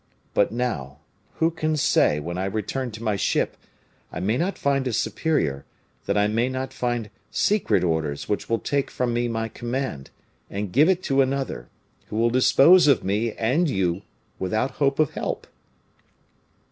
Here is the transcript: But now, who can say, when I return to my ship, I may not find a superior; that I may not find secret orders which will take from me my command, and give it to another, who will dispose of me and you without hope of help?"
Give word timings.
But 0.33 0.51
now, 0.51 0.97
who 1.35 1.51
can 1.51 1.77
say, 1.77 2.19
when 2.19 2.35
I 2.35 2.45
return 2.45 2.89
to 2.93 3.03
my 3.03 3.15
ship, 3.15 3.55
I 4.11 4.19
may 4.19 4.35
not 4.35 4.57
find 4.57 4.87
a 4.87 4.93
superior; 4.93 5.63
that 6.07 6.17
I 6.17 6.25
may 6.25 6.49
not 6.49 6.73
find 6.73 7.11
secret 7.29 7.83
orders 7.83 8.27
which 8.27 8.49
will 8.49 8.57
take 8.57 8.89
from 8.89 9.13
me 9.13 9.27
my 9.27 9.47
command, 9.47 10.09
and 10.49 10.71
give 10.73 10.89
it 10.89 11.03
to 11.03 11.21
another, 11.21 11.69
who 12.07 12.15
will 12.15 12.31
dispose 12.31 12.87
of 12.87 13.03
me 13.03 13.33
and 13.33 13.69
you 13.69 14.01
without 14.39 14.71
hope 14.81 14.97
of 14.97 15.11
help?" 15.11 15.45